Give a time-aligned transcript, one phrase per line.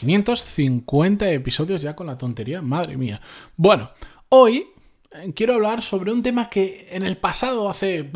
[0.00, 3.20] 550 episodios ya con la tontería, madre mía.
[3.56, 3.90] Bueno,
[4.30, 4.66] hoy
[5.10, 8.10] eh, quiero hablar sobre un tema que en el pasado, hace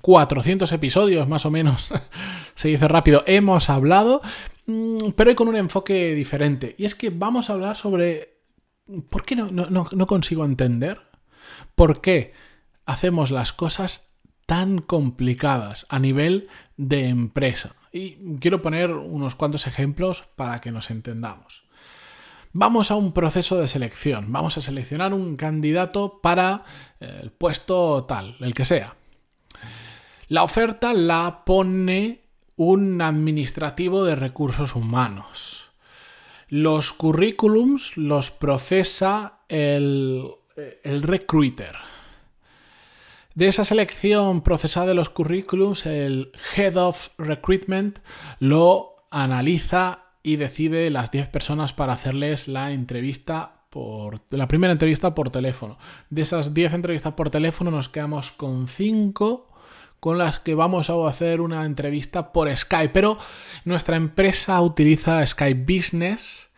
[0.00, 1.88] 400 eh, episodios más o menos,
[2.54, 4.20] se dice rápido, hemos hablado,
[4.66, 6.74] mm, pero con un enfoque diferente.
[6.78, 8.40] Y es que vamos a hablar sobre
[9.08, 11.10] por qué no consigo entender
[11.74, 12.32] por qué
[12.86, 14.10] hacemos las cosas
[14.46, 17.76] tan complicadas a nivel de empresa.
[17.92, 21.64] Y quiero poner unos cuantos ejemplos para que nos entendamos.
[22.52, 24.32] Vamos a un proceso de selección.
[24.32, 26.64] Vamos a seleccionar un candidato para
[26.98, 28.96] eh, el puesto tal, el que sea.
[30.28, 32.22] La oferta la pone
[32.56, 35.70] un administrativo de recursos humanos.
[36.48, 40.26] Los currículums los procesa el,
[40.82, 41.76] el recruiter.
[43.34, 48.00] De esa selección procesada de los currículums, el Head of Recruitment
[48.40, 55.14] lo analiza y decide las 10 personas para hacerles la entrevista por la primera entrevista
[55.14, 55.78] por teléfono.
[56.10, 59.46] De esas 10 entrevistas por teléfono nos quedamos con 5
[60.00, 63.18] con las que vamos a hacer una entrevista por Skype, pero
[63.64, 66.48] nuestra empresa utiliza Skype Business.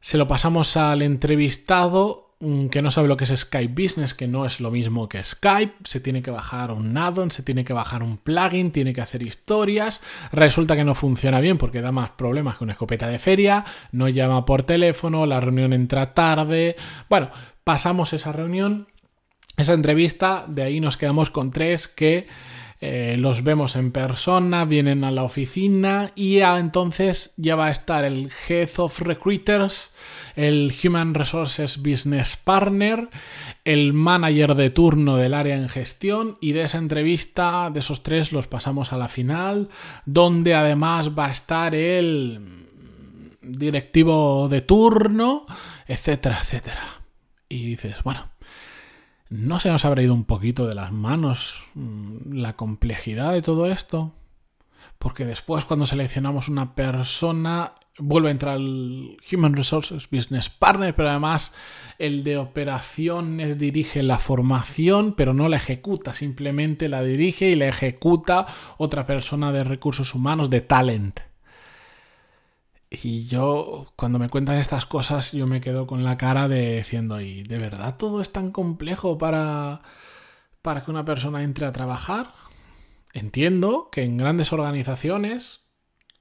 [0.00, 4.44] Se lo pasamos al entrevistado que no sabe lo que es Skype Business, que no
[4.44, 8.02] es lo mismo que Skype, se tiene que bajar un addon, se tiene que bajar
[8.02, 12.58] un plugin, tiene que hacer historias, resulta que no funciona bien porque da más problemas
[12.58, 16.76] que una escopeta de feria, no llama por teléfono, la reunión entra tarde,
[17.08, 17.30] bueno,
[17.64, 18.86] pasamos esa reunión,
[19.56, 22.26] esa entrevista, de ahí nos quedamos con tres que
[22.80, 28.04] eh, los vemos en persona, vienen a la oficina y entonces ya va a estar
[28.04, 29.94] el Head of Recruiters,
[30.34, 33.08] el Human Resources Business Partner,
[33.64, 38.32] el manager de turno del área en gestión y de esa entrevista, de esos tres,
[38.32, 39.70] los pasamos a la final,
[40.04, 42.66] donde además va a estar el
[43.40, 45.46] directivo de turno,
[45.86, 47.00] etcétera, etcétera.
[47.48, 48.28] Y dices, bueno,
[49.28, 53.66] ¿no se nos habrá ido un poquito de las manos mm, la complejidad de todo
[53.66, 54.12] esto?
[54.98, 61.10] Porque después cuando seleccionamos una persona vuelve a entrar el Human Resources Business Partner, pero
[61.10, 61.52] además
[61.98, 67.68] el de operaciones dirige la formación, pero no la ejecuta, simplemente la dirige y la
[67.68, 71.20] ejecuta otra persona de recursos humanos, de talent.
[73.02, 77.20] Y yo, cuando me cuentan estas cosas, yo me quedo con la cara de diciendo,
[77.20, 79.80] ¿y de verdad todo es tan complejo para,
[80.62, 82.32] para que una persona entre a trabajar?
[83.12, 85.60] Entiendo que en grandes organizaciones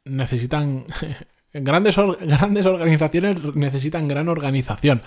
[0.06, 0.86] necesitan
[1.58, 5.02] Grandes, grandes, organizaciones necesitan gran organización.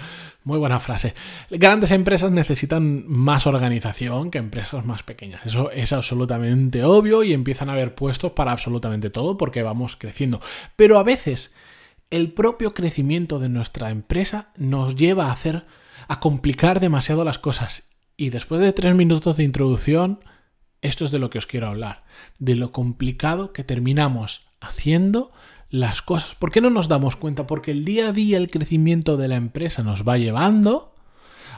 [0.45, 1.13] Muy buena frase.
[1.51, 5.45] Grandes empresas necesitan más organización que empresas más pequeñas.
[5.45, 10.41] Eso es absolutamente obvio y empiezan a haber puestos para absolutamente todo porque vamos creciendo.
[10.75, 11.55] Pero a veces
[12.09, 15.67] el propio crecimiento de nuestra empresa nos lleva a hacer,
[16.09, 17.91] a complicar demasiado las cosas.
[18.17, 20.21] Y después de tres minutos de introducción,
[20.81, 22.05] esto es de lo que os quiero hablar.
[22.39, 25.31] De lo complicado que terminamos haciendo
[25.71, 26.35] las cosas.
[26.35, 27.47] ¿Por qué no nos damos cuenta?
[27.47, 30.95] Porque el día a día el crecimiento de la empresa nos va llevando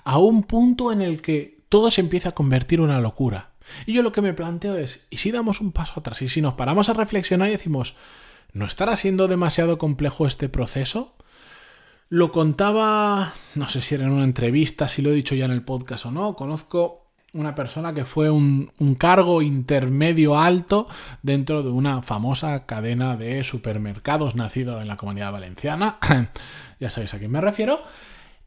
[0.04, 3.50] a un punto en el que todo se empieza a convertir en una locura.
[3.86, 6.22] Y yo lo que me planteo es, ¿y si damos un paso atrás?
[6.22, 7.94] ¿Y si nos paramos a reflexionar y decimos,
[8.52, 11.14] ¿no estará siendo demasiado complejo este proceso?
[12.08, 15.52] Lo contaba, no sé si era en una entrevista, si lo he dicho ya en
[15.52, 16.99] el podcast o no, conozco
[17.32, 20.88] una persona que fue un, cargo intermedio alto
[21.22, 25.98] dentro de una famosa cadena de supermercados nacido en la comunidad valenciana.
[26.80, 27.80] ya sabéis a quién me refiero.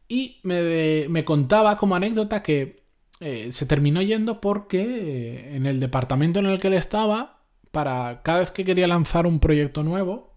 [0.08, 2.84] Y me, contaba como anécdota que
[3.20, 7.40] eh, se terminó yendo porque eh, en el departamento en el que él estaba,
[7.70, 10.36] para cada vez que quería lanzar un proyecto nuevo,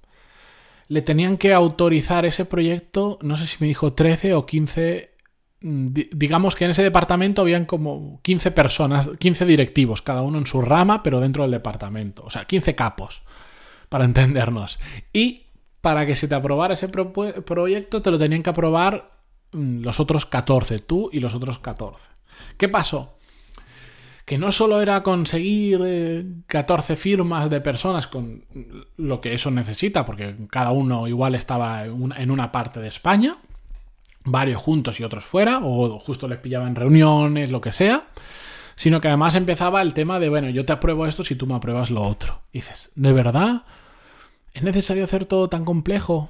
[0.87, 5.16] le tenían que autorizar ese proyecto, no sé si me dijo 13 o 15 Mm,
[5.59, 10.61] digamos que en ese departamento habían como 15 personas, 15 directivos, cada uno en su
[10.61, 12.23] rama, pero dentro del departamento.
[12.23, 13.21] O sea, 15 capos,
[13.89, 14.79] para entendernos.
[15.13, 15.47] Y
[15.81, 19.11] para que se te aprobara ese proyecto, te lo tenían que aprobar
[19.51, 22.03] mm, los otros 14, tú y los otros 14.
[22.57, 23.17] ¿Qué pasó?
[24.25, 28.43] que no solo era conseguir 14 eh, firmas de personas con
[28.97, 33.37] lo que eso necesita, porque cada uno igual estaba en una parte de España,
[34.27, 38.07] varios juntos y otros fuera, o justo les pillaba en reuniones, lo que sea,
[38.75, 41.55] sino que además empezaba el tema de, bueno, yo te apruebo esto si tú me
[41.55, 42.41] apruebas lo otro.
[42.53, 43.63] dices, ¿de verdad?
[44.53, 46.29] ¿Es necesario hacer todo tan complejo?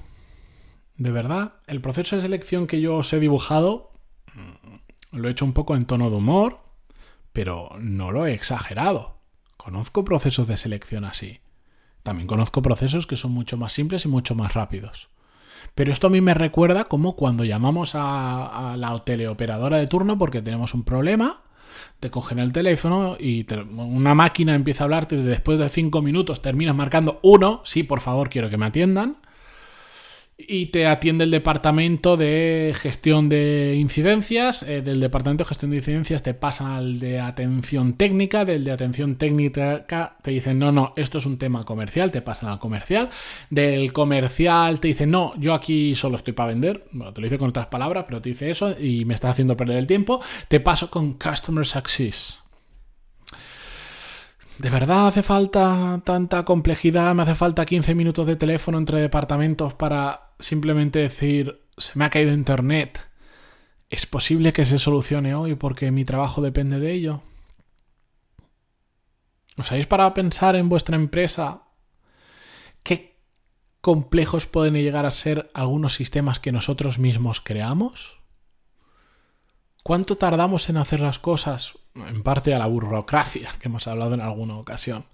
[0.95, 1.53] ¿De verdad?
[1.67, 3.91] El proceso de selección que yo os he dibujado
[4.33, 6.59] mm, lo he hecho un poco en tono de humor,
[7.33, 9.17] pero no lo he exagerado.
[9.57, 11.39] Conozco procesos de selección así.
[12.03, 15.09] También conozco procesos que son mucho más simples y mucho más rápidos.
[15.75, 20.41] Pero esto a mí me recuerda como cuando llamamos a, la teleoperadora de turno porque
[20.41, 21.41] tenemos un problema,
[21.99, 23.45] te cogen el teléfono y
[23.75, 28.01] una máquina empieza a hablarte y después de cinco minutos terminas marcando uno, sí, por
[28.01, 29.17] favor, quiero que me atiendan
[30.37, 34.61] y te atiende el departamento de gestión de incidencias.
[34.63, 38.45] Eh, del departamento de gestión de incidencias te pasan al de atención técnica.
[38.45, 39.85] Del de atención técnica
[40.21, 43.09] te dicen, no, no, esto es un tema comercial, te pasan al comercial.
[43.49, 46.85] Del comercial te dicen, no, yo aquí solo estoy para vender.
[46.91, 49.57] Bueno, te lo dice con otras palabras, pero te dice eso y me está haciendo
[49.57, 50.21] perder el tiempo.
[50.47, 52.46] Te paso con Customer Success.
[54.59, 57.13] ¿De verdad hace falta tanta complejidad?
[57.13, 62.09] ¿Me hace falta 15 minutos de teléfono entre departamentos para simplemente decir, se me ha
[62.09, 63.07] caído internet?
[63.89, 67.21] ¿Es posible que se solucione hoy porque mi trabajo depende de ello?
[69.57, 71.61] ¿Os habéis parado a pensar en vuestra empresa
[72.81, 73.21] qué
[73.81, 78.16] complejos pueden llegar a ser algunos sistemas que nosotros mismos creamos?
[79.87, 81.75] ¿Cuánto tardamos en hacer las cosas?
[81.95, 85.05] en parte a la burocracia que hemos hablado en alguna ocasión.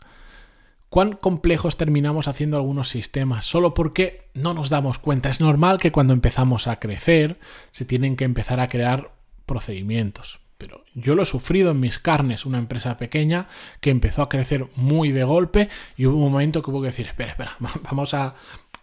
[0.90, 3.46] ¿Cuán complejos terminamos haciendo algunos sistemas?
[3.46, 5.30] Solo porque no nos damos cuenta.
[5.30, 7.40] Es normal que cuando empezamos a crecer
[7.70, 9.12] se tienen que empezar a crear
[9.46, 10.40] procedimientos.
[10.58, 13.50] Pero yo lo he sufrido en mis carnes, una empresa pequeña
[13.80, 17.06] que empezó a crecer muy de golpe y hubo un momento que hubo que decir,
[17.06, 18.34] espera, espera, vamos a,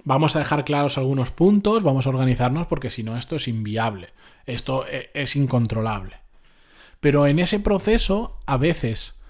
[0.05, 4.09] vamos a dejar claros algunos puntos, vamos a organizarnos porque si no esto es inviable,
[4.47, 6.17] esto e, es incontrolable.
[7.01, 9.21] Pero en ese proceso, a veces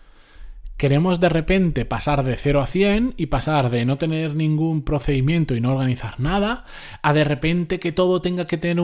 [0.77, 5.55] queremos de repente pasar de 0 a 100 y pasar de no tener ningún procedimiento
[5.55, 6.65] y no organizar nada,
[7.03, 8.81] a de repente que todo tenga que tener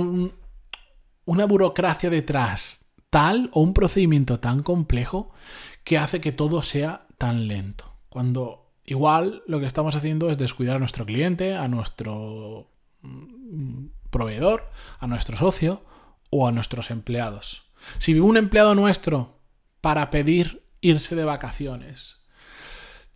[1.24, 5.32] una burocracia detrás tal o un procedimiento tan complejo
[5.84, 7.96] que hace que todo sea tan lento.
[8.08, 12.70] Cuando igual lo que estamos haciendo es descuidar a nuestro cliente, a nuestro
[13.02, 15.82] mm, proveedor, a nuestro socio
[16.30, 17.64] o a nuestros empleados.
[17.98, 19.38] Si un empleado nuestro
[19.80, 22.16] para pedir irse de vacaciones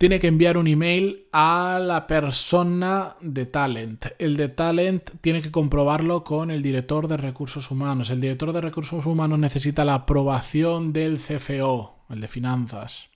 [0.01, 4.07] tiene que enviar un email a la persona de talent.
[4.17, 8.09] El de talent tiene que comprobarlo con el director de recursos humanos.
[8.09, 13.10] El director de recursos humanos necesita la aprobación del CFO, el de finanzas.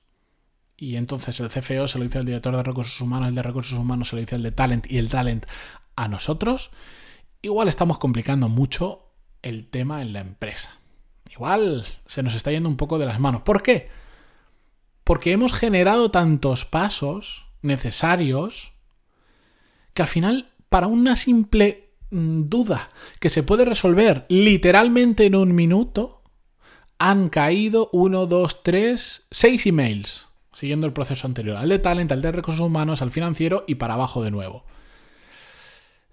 [0.77, 3.77] Y entonces el CFO se lo dice al director de recursos humanos, el de recursos
[3.77, 5.45] humanos se lo dice al de talent y el talent
[5.95, 6.72] a nosotros.
[7.42, 9.12] Igual estamos complicando mucho
[9.42, 10.80] el tema en la empresa
[11.36, 13.42] igual se nos está yendo un poco de las manos.
[13.42, 13.89] ¿Por qué?
[15.04, 18.74] Porque hemos generado tantos pasos necesarios
[19.94, 22.89] que al final, para una simple mm, duda
[23.19, 26.24] que se puede resolver literalmente en un minuto,
[26.98, 32.24] han caído uno, dos, tres, seis emails, siguiendo el proceso anterior, al de talent, al
[32.24, 34.66] de recursos humanos, al financiero y para abajo de nuevo.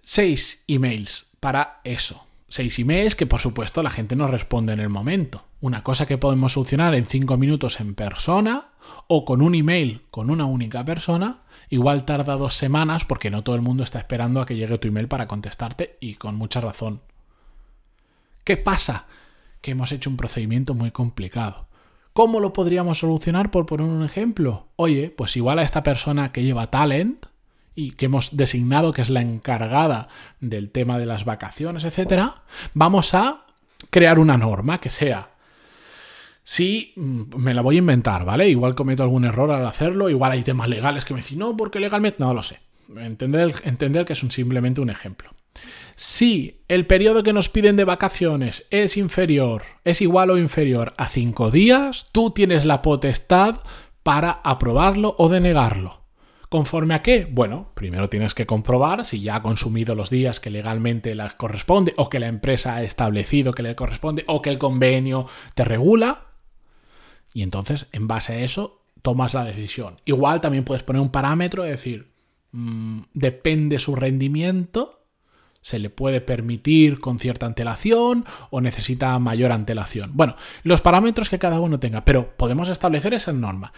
[0.02, 4.90] Seis emails para eso seis emails que por supuesto la gente no responde en el
[4.90, 5.46] momento.
[5.62, 8.66] Una cosa que podemos solucionar en cinco minutos en persona
[9.08, 13.56] o con un email con una única persona, igual tarda dos semanas porque no todo
[13.56, 17.00] el mundo está esperando a que llegue tu email para contestarte y con mucha razón.
[18.44, 19.06] ¿Qué pasa?
[19.62, 21.68] Que hemos hecho un procedimiento muy complicado.
[22.12, 24.68] ¿Cómo lo podríamos solucionar por poner un ejemplo?
[24.76, 27.26] Oye, pues igual a esta persona que lleva talent,
[27.74, 30.08] y que hemos designado que es la encargada
[30.40, 32.42] del tema de las vacaciones, etcétera,
[32.74, 33.46] vamos a
[33.90, 35.30] crear una norma que sea
[36.44, 38.48] si mm, me la voy a inventar, ¿vale?
[38.48, 41.80] Igual cometo algún error al hacerlo, igual hay temas legales que me dicen, no, porque
[41.80, 42.60] legalmente no lo sé.
[42.96, 45.30] Entender, entender que es simplemente un ejemplo.
[45.96, 51.08] Si el periodo que nos piden de vacaciones es inferior, es igual o inferior a
[51.08, 53.60] cinco días, tú tienes la potestad
[54.02, 56.02] para aprobarlo o denegarlo.
[56.48, 57.26] ¿Conforme a qué?
[57.30, 61.94] Bueno, primero tienes que comprobar si ya ha consumido los días que legalmente le corresponde
[61.96, 66.26] o que la empresa ha establecido que le corresponde o que el convenio te regula.
[67.32, 70.00] Y entonces, en base a eso, tomas la decisión.
[70.04, 72.12] Igual también puedes poner un parámetro y decir,
[72.52, 75.01] mm, depende su rendimiento.
[75.62, 80.10] Se le puede permitir con cierta antelación o necesita mayor antelación.
[80.14, 83.72] Bueno, los parámetros que cada uno tenga, pero podemos establecer esa norma.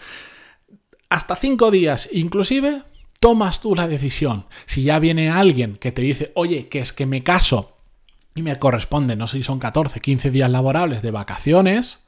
[1.09, 2.81] Hasta cinco días, inclusive,
[3.19, 4.47] tomas tú la decisión.
[4.65, 7.77] Si ya viene alguien que te dice, oye, que es que me caso
[8.33, 12.03] y me corresponde, no sé si son 14, 15 días laborables de vacaciones,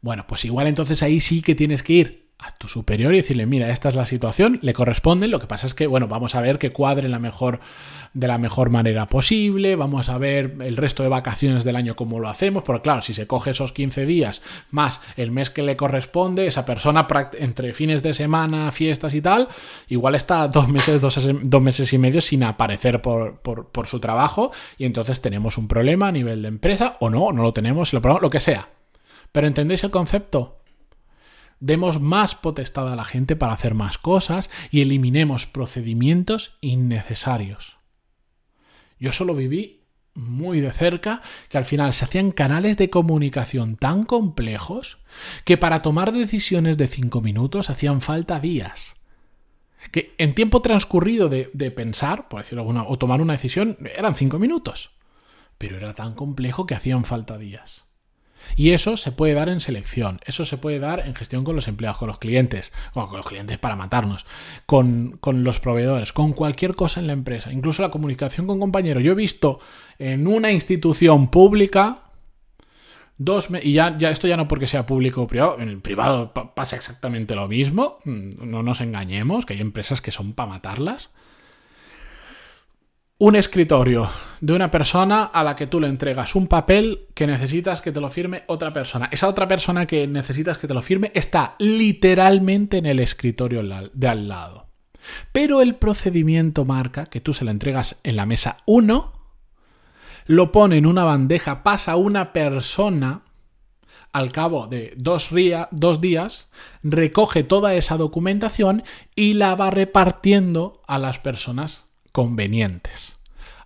[0.00, 3.46] bueno, pues igual entonces ahí sí que tienes que ir a tu superior y decirle,
[3.46, 6.42] mira, esta es la situación, le corresponde, lo que pasa es que, bueno, vamos a
[6.42, 7.60] ver que cuadre la mejor,
[8.12, 12.20] de la mejor manera posible, vamos a ver el resto de vacaciones del año cómo
[12.20, 15.76] lo hacemos, porque claro, si se coge esos 15 días más el mes que le
[15.76, 17.06] corresponde, esa persona
[17.38, 19.48] entre fines de semana, fiestas y tal,
[19.88, 24.84] igual está dos meses, dos, meses y medio sin aparecer por, por, su trabajo y
[24.84, 28.40] entonces tenemos un problema a nivel de empresa o no, no lo tenemos, lo que
[28.40, 28.68] sea.
[29.32, 30.58] Pero ¿entendéis el concepto?
[31.60, 37.76] Demos más potestad a la gente para hacer más cosas y eliminemos procedimientos innecesarios.
[38.98, 39.82] Yo solo viví
[40.16, 44.98] muy de cerca que al final se hacían canales de comunicación tan complejos
[45.44, 48.96] que para tomar decisiones de cinco minutos hacían falta días.
[49.92, 54.38] Que en tiempo transcurrido de, pensar, por decirlo alguna, o tomar una decisión, eran cinco
[54.38, 54.90] minutos.
[55.58, 57.85] Pero era tan complejo que hacían falta días.
[58.54, 61.68] Y eso se puede dar en selección, eso se puede dar en gestión con los
[61.68, 64.26] empleados, con los clientes, o con los clientes para matarnos,
[64.66, 69.02] con, los proveedores, con cualquier cosa en la empresa, incluso la comunicación con compañeros.
[69.02, 69.60] Yo he visto
[69.98, 72.02] en una institución pública
[73.18, 76.32] dos y ya, ya esto ya no porque sea público o privado, en el privado
[76.32, 81.10] pasa exactamente lo mismo, mm, no nos engañemos, que hay empresas que son para matarlas
[83.18, 84.10] un escritorio
[84.42, 88.00] de una persona a la que tú le entregas un papel que necesitas que te
[88.00, 89.08] lo firme otra persona.
[89.10, 93.62] Esa otra persona que necesitas que te lo firme está literalmente en el escritorio
[93.94, 94.66] de al lado.
[95.32, 99.12] Pero el procedimiento marca que tú se lo entregas en la mesa 1,
[100.26, 103.22] lo pone en una bandeja, pasa una persona
[104.12, 105.28] al cabo de dos,
[105.70, 106.48] dos, días,
[106.82, 108.82] recoge toda esa documentación
[109.14, 111.85] y la va repartiendo a las personas
[112.16, 113.12] convenientes.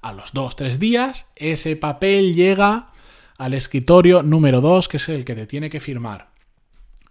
[0.02, 2.88] A los dos, tres días, ese papel llega
[3.38, 6.30] al escritorio número 2, que es el que te tiene que firmar.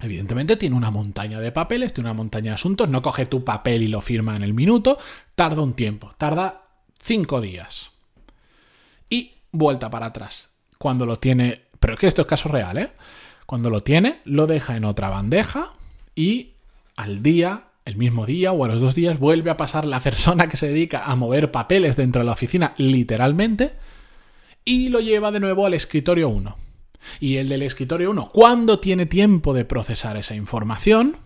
[0.02, 3.84] Evidentemente tiene una montaña de papeles, tiene una montaña de asuntos, no coge tu papel
[3.84, 4.98] y lo firma en el minuto,
[5.36, 6.64] tarda un tiempo, tarda
[7.02, 7.92] cinco días.
[9.10, 10.50] Y vuelta para atrás.
[10.78, 12.92] Cuando lo tiene, pero es que esto es caso real, ¿eh?
[13.46, 15.72] Cuando lo tiene, lo deja en otra bandeja
[16.16, 16.56] y
[16.98, 20.48] al día el mismo día o a los dos días vuelve a pasar la persona
[20.48, 23.74] que se dedica a mover papeles dentro de la oficina literalmente
[24.64, 26.56] y lo lleva de nuevo al escritorio 1.
[27.20, 31.18] Y el del escritorio 1, cuando tiene tiempo de procesar esa información,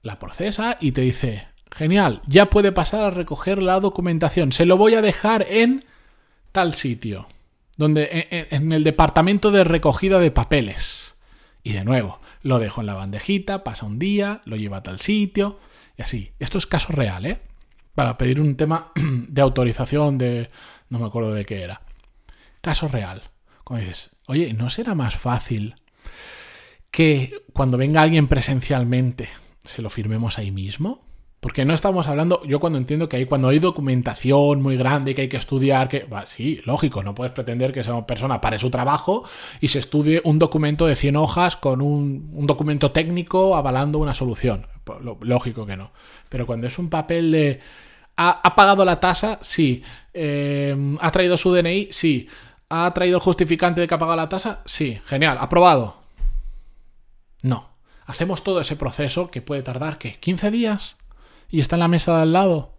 [0.00, 4.76] la procesa y te dice, genial, ya puede pasar a recoger la documentación, se lo
[4.76, 5.84] voy a dejar en
[6.52, 7.28] tal sitio,
[7.76, 11.16] donde en, en el departamento de recogida de papeles.
[11.62, 15.00] Y de nuevo, lo dejo en la bandejita, pasa un día, lo lleva a tal
[15.00, 15.58] sitio
[15.96, 16.32] y así.
[16.38, 17.40] Esto es caso real, ¿eh?
[17.94, 20.50] Para pedir un tema de autorización de...
[20.88, 21.82] no me acuerdo de qué era.
[22.60, 23.30] Caso real.
[23.64, 25.76] Cuando dices, oye, ¿no será más fácil
[26.90, 29.28] que cuando venga alguien presencialmente
[29.64, 31.04] se lo firmemos ahí mismo?
[31.42, 35.22] Porque no estamos hablando, yo cuando entiendo que hay cuando hay documentación muy grande que
[35.22, 39.24] hay que estudiar, que sí, lógico, no puedes pretender que esa persona pare su trabajo
[39.60, 44.68] y se estudie un documento de 100 hojas con un, documento técnico avalando una solución.
[44.84, 45.90] Pues, lógico que no.
[46.28, 47.60] Pero cuando es un papel de
[48.16, 49.40] ¿ha, pagado la tasa?
[49.42, 49.82] Sí.
[50.14, 51.88] Eh, ¿Ha traído su DNI?
[51.90, 52.28] Sí.
[52.68, 54.62] ¿Ha traído el justificante de que ha pagado la tasa?
[54.64, 55.00] Sí.
[55.06, 55.38] Genial.
[55.40, 55.96] ¿Aprobado?
[57.42, 57.70] No.
[58.06, 60.20] Hacemos todo ese proceso que puede tardar, ¿qué?
[60.20, 61.01] ¿15 días?
[61.52, 62.72] Y está en la mesa de al lado.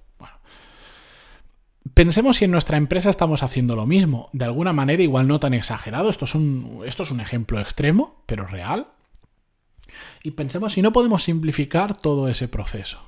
[1.93, 5.53] Pensemos si en nuestra empresa estamos haciendo lo mismo, de alguna manera igual no tan
[5.53, 8.87] exagerado, esto es un, esto es un ejemplo extremo, pero real.
[10.23, 12.99] Y pensemos si no podemos simplificar todo ese proceso.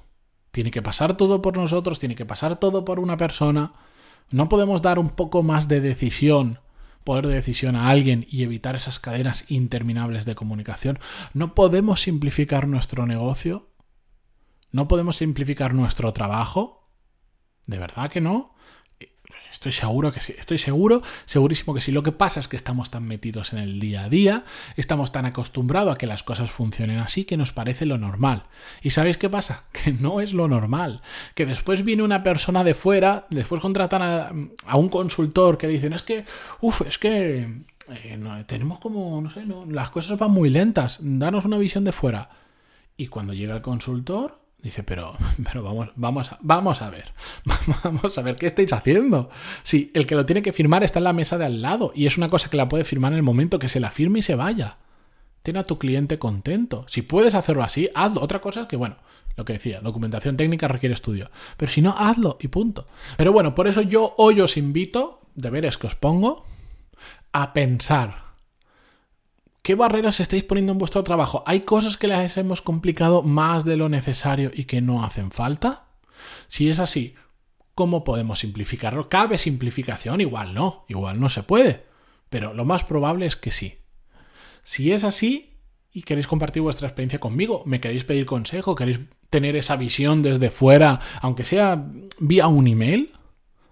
[0.51, 3.73] Tiene que pasar todo por nosotros, tiene que pasar todo por una persona.
[4.29, 6.59] No podemos dar un poco más de decisión,
[7.03, 10.99] poder de decisión a alguien y evitar esas cadenas interminables de comunicación.
[11.33, 13.67] No podemos simplificar nuestro negocio
[14.75, 16.89] ¿No podemos simplificar nuestro trabajo?
[17.65, 18.55] ¿De verdad que no?
[19.49, 21.93] Estoy seguro que sí, estoy seguro, segurísimo que sí.
[21.93, 24.43] Lo que pasa es que estamos tan metidos en el día a día,
[24.75, 28.47] estamos tan acostumbrados a que las cosas funcionen así que nos parece lo normal.
[28.81, 29.63] ¿Y sabéis qué pasa?
[29.71, 30.99] Que no es lo normal.
[31.35, 36.03] Que después viene una persona de fuera, después contratan a, un consultor que dicen, es
[36.03, 36.25] que,
[36.59, 41.57] uff, es que eh, tenemos como, no sé, las cosas van muy lentas, danos una
[41.57, 42.29] visión de fuera.
[42.97, 47.13] Y cuando llega el consultor, Dice, pero, pero vamos, vamos, a, vamos a ver.
[47.83, 49.29] Vamos a ver, ¿qué estáis haciendo?
[49.61, 52.07] Sí, el que lo tiene que firmar está en la mesa de al lado y
[52.07, 54.21] es una cosa que la puede firmar en el momento que se la firme y
[54.23, 54.77] se vaya.
[55.43, 56.83] Ten a tu cliente contento.
[56.89, 58.21] Si puedes hacerlo así, hazlo.
[58.21, 58.95] Otra cosa es que, bueno,
[59.35, 61.29] lo que decía, documentación técnica requiere estudio.
[61.57, 62.87] Pero si no, hazlo y punto.
[63.17, 66.43] Pero bueno, por eso yo hoy os invito, deberes que os pongo,
[67.33, 68.24] a pensar
[69.65, 71.43] ¿Qué barreras estáis poniendo en vuestro trabajo?
[71.47, 75.85] ¿Hay cosas que las hemos complicado más de lo necesario y que no hacen falta?
[76.47, 77.15] Si es así,
[77.73, 79.09] ¿cómo podemos simplificarlo?
[79.09, 80.21] ¿Cabe simplificación?
[80.21, 81.83] Igual no, igual no se puede,
[82.29, 83.79] pero lo más probable es que sí.
[84.61, 85.57] Si es así
[85.91, 88.99] y queréis compartir vuestra experiencia conmigo, me queréis pedir consejo, queréis
[89.31, 91.87] tener esa visión desde fuera, aunque sea
[92.19, 93.13] vía un email,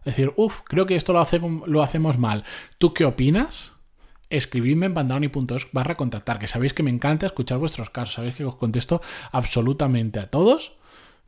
[0.05, 1.23] decir, uff, creo que esto lo,
[1.67, 2.45] lo hacemos mal.
[2.79, 3.72] ¿Tú qué opinas?
[4.29, 8.45] Escribidme en pantaloni.es barra contactar, que sabéis que me encanta escuchar vuestros casos, sabéis que
[8.45, 9.01] os contesto
[9.31, 10.73] absolutamente a todos,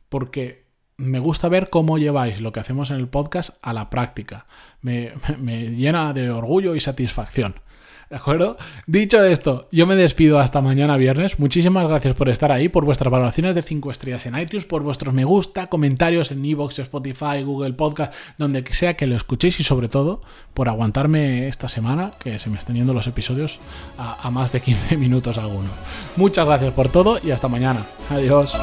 [0.08, 4.46] porque me gusta ver cómo lleváis lo que hacemos en el podcast a la práctica.
[4.80, 5.12] me
[5.70, 7.60] llena de orgullo y satisfacción.
[8.08, 8.56] ¿De acuerdo?
[8.86, 11.40] Dicho esto, yo me despido hasta mañana viernes.
[11.40, 15.12] Muchísimas gracias por estar ahí, por vuestras valoraciones de 5 estrellas en iTunes, por vuestros
[15.12, 19.88] me gusta, comentarios en Evox, Spotify, Google Podcast, donde sea que lo escuchéis y sobre
[19.88, 20.20] todo
[20.54, 23.58] por aguantarme esta semana, que se me están yendo los episodios
[23.98, 25.72] a, a más de 15 minutos algunos.
[26.14, 27.84] Muchas gracias por todo y hasta mañana.
[28.10, 28.56] Adiós.